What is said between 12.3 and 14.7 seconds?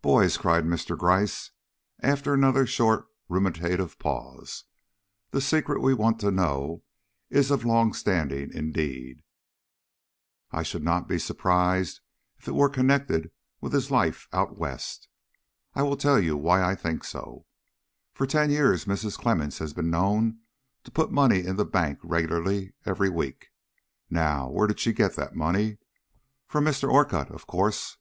if it were connected with his life out